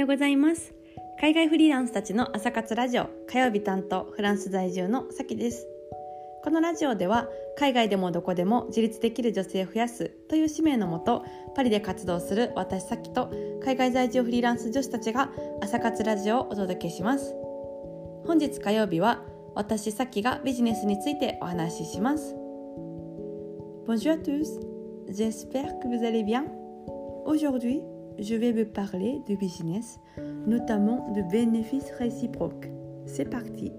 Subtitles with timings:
[0.00, 0.72] ようございます。
[1.20, 5.66] 海外フリーランスたちの朝活ラジオ火曜日担当フランス在住のさきです。
[6.42, 7.28] このラジオでは
[7.58, 11.22] 海外でもどこでも自立できる女性を増やすという使命のもと
[11.54, 13.30] パリで活動する私さきと
[13.62, 17.34] 海外在住フリーランス女子たちが朝活ラジオをお届けします。
[18.26, 19.22] 本日火曜日は
[19.54, 22.34] 私さきがビジネスについてお話しします。
[23.86, 24.60] Bonjour à tous.
[25.10, 26.46] J'espère que vous allez bien.
[27.26, 27.82] Aujourd'hui
[28.20, 29.98] je vais vous parler de business,
[30.46, 32.68] notamment de bénéfices réciproques.
[33.06, 33.72] C'est parti!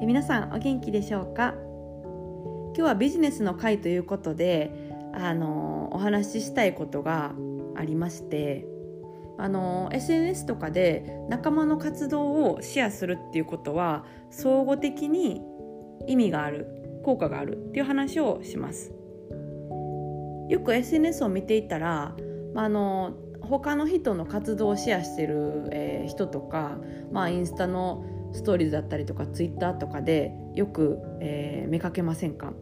[0.00, 4.70] え皆さんお元気でしょうか今日はビジネスの会ということで
[5.12, 7.32] あのお話ししたいことが
[7.74, 8.64] ありまして
[9.38, 15.42] あの SNS とかで仲間の活動をシェアするっていうことは相互的に
[16.06, 18.92] 意味がある効果があるっていう話をします
[20.48, 22.14] よく SNS を見ていたら
[22.64, 26.78] あ、の他の人の活動をシェアしてる、えー、人とか、
[27.12, 32.52] まあ、インスタのストーリーズだったりとかツイッターとかでよく、えー、見かけませんか？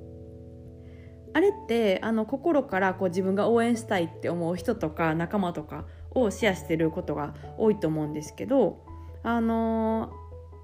[1.35, 8.85] あれってあの心からこう自分が応援したいって思う人とか仲間とかをシェアしてることが多いと思うんですけど
[9.23, 10.13] あの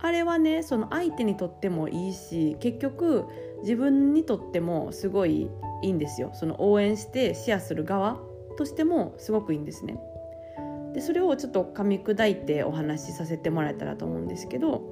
[0.00, 3.26] ー、あれはねその相手にとってもいいし結局
[3.62, 5.50] 自分にとってもすごい
[5.82, 6.30] いいんですよ。
[6.32, 8.20] その応援してシェアする側
[8.56, 9.98] としてもすごくいいんですね。
[10.94, 14.82] でそれをちょっと噛み砕いてお話しさせてもらえたらと思うんですけど、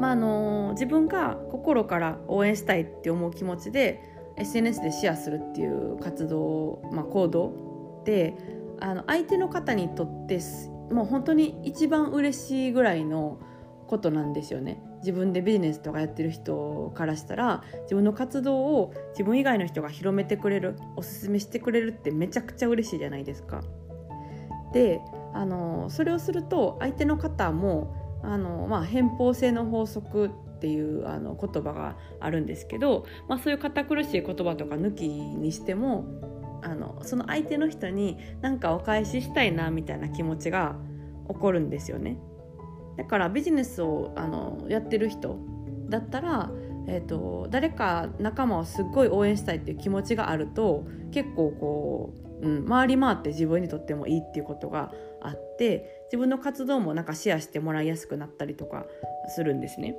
[0.00, 4.00] まあ、あの自分が心から応援したいって思う気持ちで
[4.36, 8.36] SNS でシェアするっていう活動、まあ、行動で
[8.80, 10.38] あの相手の方にとって
[10.90, 13.40] もう本当に一番嬉しいぐらいの
[13.86, 23.62] ことなんですよね自分でビジネスとかやってる人からしたら自分の活動を自分以外の人が広めてくれるおすすめしてくれるってめちゃくちゃ嬉しいじゃないですか。
[24.72, 25.00] で
[25.32, 36.06] あのそれをすると相手の方もあの、まあ、偏方性の法則っていうあの言葉があるんですけど、まあ、そういう堅苦しい言葉とか抜きにしても
[36.62, 40.76] あのその相手の人に何かお返ししたいなみたいな気持ちが
[41.28, 42.18] 起こるんですよね。
[42.96, 45.38] だからビジネスをあのやってる人
[45.88, 46.50] だったら、
[46.88, 58.86] えーと、誰か仲間をすっごい応援したいっていう気持ちがあると結構こう、うん、回り回って自分にとってもいいっていうことがあって自分の活動もなんかシェアしてもらいやすくなったりとか
[59.28, 59.96] するんですね。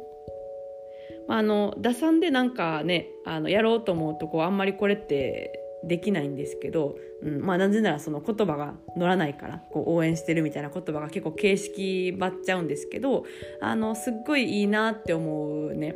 [1.27, 13.25] まあ、あの打算でなんかねあのやろうと思うとこうあんまりこれってできないんですけど、うん、まあなぜならその言葉が乗らないからこう応援してるみたいな言葉が結構形式ばっちゃうんですけど
[13.61, 15.95] あのすっごいいいなって思うね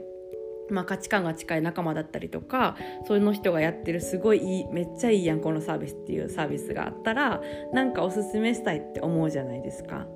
[0.69, 7.41] まあ、価値観が近い仲間だったりとかその人がやってるすごいいいめっちゃいいやんこのサービスっていうサービスがあったら
[7.73, 10.07] なんかおすすめしたいって思うじゃないですか。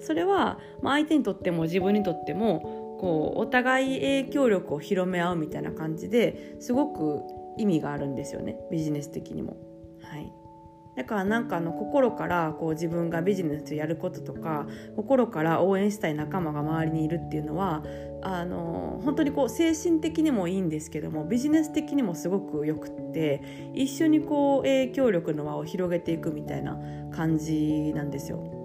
[0.00, 7.22] それは、まあ、相手にとっても自分にとってもこうお互い影響力を広め合うみたいな感じですごく
[7.58, 9.56] 意味があるんですよねビジネス的にも。
[10.02, 10.32] はい、
[10.96, 17.82] だからなんかあの心からこう自分がビジネスをやることとか心から応援したい仲間が周りにいるっていうのは
[18.22, 26.78] あの本当にこう精神的にもいいんですけどもビジネス的にもすごくよくって一緒にこう影響力の輪を広げていくみたいな
[27.10, 28.55] 感じなんですよ。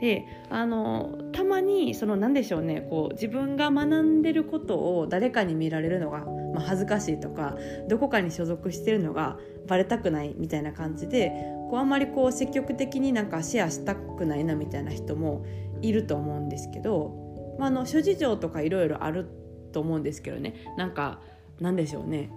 [0.00, 7.56] であのたまにその何でしょうねこう自分が学んでることを誰かに見られるのがまあ、恥ずかしいとか
[7.88, 11.30] どこかに所属してるのがバレたくないみたいな感じで
[11.70, 15.44] こうあんまりこう積極的になんかシェアしたくないなみたいな人も
[15.80, 19.28] いると思うんですけど、まあ、の諸事情とかいろいろある
[19.72, 20.54] と思うんですけどね。
[20.76, 21.20] なんか
[21.60, 22.30] なんでしょうね。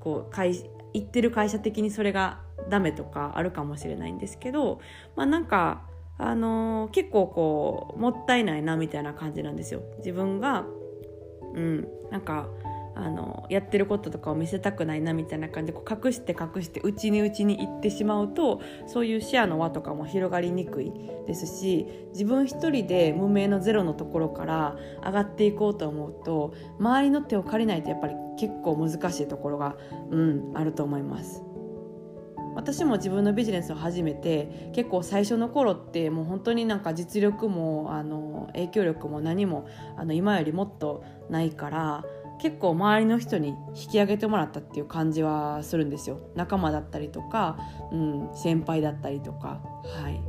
[0.00, 0.54] こう会
[0.92, 4.80] 行ってる会社的にそれがダメとかあるかもしれないんですけど、
[5.14, 5.82] まあ、なんか
[6.20, 9.82] あのー、結構こうもったいないなみたいな感じなんですよ。
[9.98, 10.64] 自分が
[11.54, 12.48] うんなんか
[12.94, 20.92] あのやってることとかを見せたくないなみたいな感じでこう隠して隠して内に内に行ってしまうとそういうシェアの輪とかも広がりにくい
[21.26, 29.76] ですし自分一人で無名のゼロのところから上がっていこうと思うと周りの手を借りないとやっぱり結構難しいところが、
[30.10, 31.49] うん、あると思います。
[32.54, 42.04] 私も自分のビジネスを始めて結構最初の頃ってもう本当になんか実力もあの影響力も何もあの今よりもっとないから
[42.40, 46.20] 結構周りの人に引き上げてもらったっていう感じはするんですよ。
[46.34, 47.58] 仲間だったりとか、
[47.92, 49.60] うん、先輩だったりとか。
[49.84, 50.22] はい。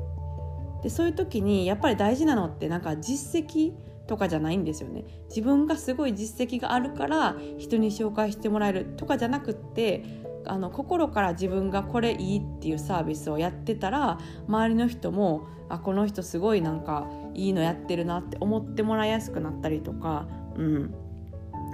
[0.84, 3.72] でそういう時にやっぱり大事なのってなんか実績
[4.08, 5.06] とかじゃないんですよね。
[5.30, 10.04] 自分がすごい実績があるから人に紹介してもらえるとかじゃなくって
[10.46, 20.96] あの心から自分がこれいいっていうサービスをやってたら周りの人もあこの人すごいなんかいいのやってるなって思ってもらいやすくなったりとか、うん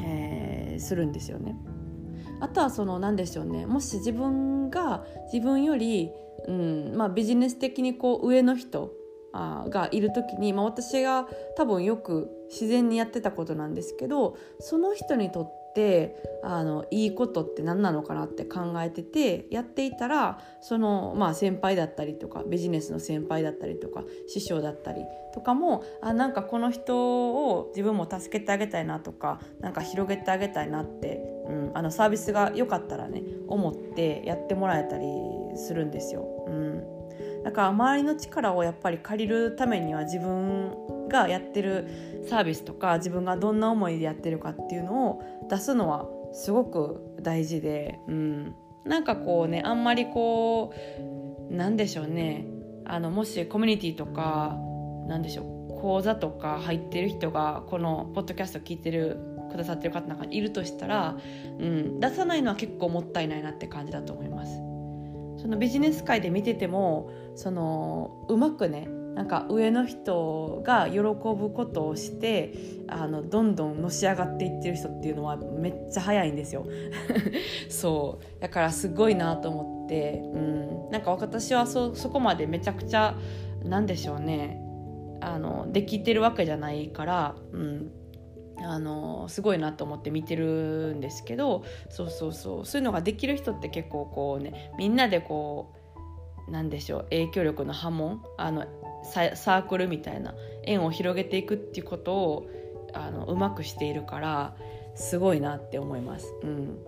[0.04, 1.56] えー、するんですよね。
[2.40, 5.04] あとはその何でしょうねもし自分が
[5.34, 6.12] 自分より、
[6.48, 8.92] うんまあ、ビジネス的にこう上の人
[9.34, 15.67] がいる時に、まあ、私が多分よく自然にやってたことなんですけどその人にとって
[16.44, 25.04] あのいいことって何なのかなって考えててやっていたらその、まあ、先輩だったりとかビジネスの先輩だったりとか師匠だったり
[25.34, 35.06] とかもあなんかこの人を自分も助けてあげたいなとかなんか広げてあげたいなって、うん、あのサービスが良かったらね思ってやってもらえたり
[35.56, 36.26] するんですよ。
[36.48, 36.97] うん
[37.44, 48.56] だから周りの力をやっぱり借りるためには自分がやってるサービスとか自分がどんな思いでやってるかっていうのを出すのはすごく大事で、うん、
[48.86, 50.74] なんかこうねあんまりこ
[51.50, 52.48] うなんでしょうね
[52.86, 54.58] あのもしコミュニティとか
[55.08, 59.20] なんでしょう講座とか入ってる人がこのポッドキャスト聞いてる
[59.52, 61.18] くださってる方なんかいるとしたら、
[61.60, 64.67] うん、出さないのは結構もったいないなって感じだと思います。
[65.38, 68.88] そのビジネス界で見ててもそのうまくね
[69.18, 72.54] なんか上の人が喜ぶことをして
[72.88, 76.68] あのどんどんのし上がっていってる人っていうのはめっちゃ早いんですよ。
[77.68, 78.42] そう。
[78.42, 83.16] だからすごいなと思って、うん、なんか私はそそこまでめちゃくちゃ
[83.64, 84.62] なんでしょうね。
[85.20, 87.92] あのできてるわけじゃないから、うん、
[88.62, 92.66] あのすごいなと思って見てるんですけどそうそうそう。
[92.66, 95.74] そういうのができる人って結構こうねみんなでこ
[96.48, 98.66] うなんでしょう影響力の波紋あの
[99.04, 100.34] サークルみたいな
[100.64, 102.50] 円を広げていくっていうことを
[102.94, 104.56] あのうまくしているから
[104.96, 106.34] すごいなって思います。
[106.42, 106.80] うん。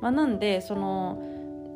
[0.00, 1.22] まあ、なんでその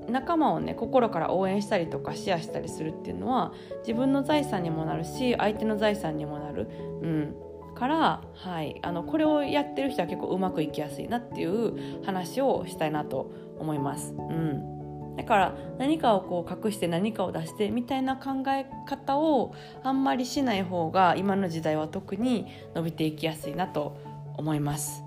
[0.09, 6.69] 仲間をね心から応援したりとかシェアしたりするっていうのは自分の財産にもなるし相手の財産にもなる、
[7.03, 7.37] うん、
[7.77, 14.15] から、はい、あのこれをやってる人は結構うまくいきやすいなっていう話をしたいなと思います。
[14.17, 14.77] うん
[15.17, 23.97] だから何かをこう隠して何かを出してみたいな考え方をあんまりしない方が今の時代は特に伸びていきやすいなと
[24.37, 25.05] 思います。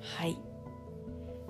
[0.00, 0.36] はい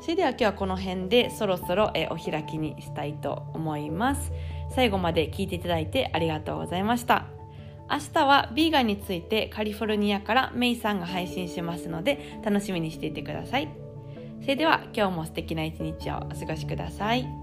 [0.00, 4.32] それでは今日はこの辺でそろそろえお開きにしたいと思います。
[4.70, 7.39] 最後まで聞いていただいてありがとうございました。
[7.90, 13.68] 明日はビーガンについてカリフォルニアからメイさんが配信しますので楽しみにしていてください。
[14.42, 17.39] それでは今日も素敵な一日をお過ごしください。